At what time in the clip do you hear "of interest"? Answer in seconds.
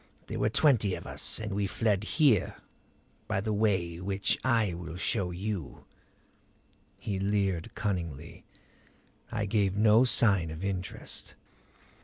10.49-11.35